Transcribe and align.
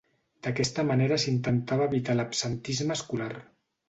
D'aquesta 0.45 0.85
manera 0.91 1.19
s'intentava 1.23 1.87
evitar 1.89 2.15
l'absentisme 2.21 2.97
escolar. 3.01 3.29